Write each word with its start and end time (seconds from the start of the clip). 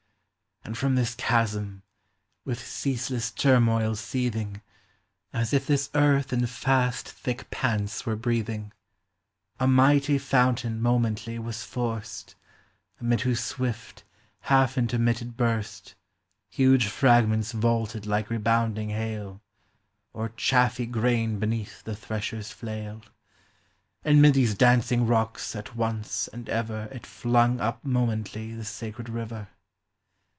And 0.63 0.77
from 0.77 0.93
this 0.93 1.15
chasm, 1.15 1.81
with 2.45 2.63
ceaseless 2.65 3.31
turmoil 3.31 3.95
seething, 3.95 4.61
As 5.33 5.53
if 5.53 5.65
this 5.65 5.89
earth 5.95 6.31
in 6.31 6.45
fast 6.45 7.09
thick 7.09 7.49
pants 7.49 8.05
were 8.05 8.15
breathing, 8.15 8.71
A 9.59 9.65
mighty 9.67 10.19
fountain 10.19 10.79
momently 10.79 11.39
was 11.39 11.63
forced, 11.63 12.35
Amid 13.01 13.21
whose 13.21 13.39
swift, 13.43 14.03
half 14.41 14.77
intermitted 14.77 15.35
burst 15.35 15.95
Huge 16.47 16.87
fragments 16.87 17.53
vaulted 17.53 18.05
like 18.05 18.29
rebounding 18.29 18.89
hail, 18.89 19.41
Or 20.13 20.29
chaffy 20.29 20.85
grain 20.85 21.39
beneath 21.39 21.83
the 21.83 21.95
thresher's 21.95 22.51
flail; 22.51 23.01
And 24.05 24.21
mid 24.21 24.35
these 24.35 24.53
dancing 24.53 25.07
rocks 25.07 25.55
at 25.55 25.75
once 25.75 26.27
and 26.27 26.47
ever 26.49 26.87
It 26.91 27.07
flung 27.07 27.59
up 27.59 27.83
momently 27.83 28.53
the 28.53 28.63
sacred 28.63 29.09
river. 29.09 29.49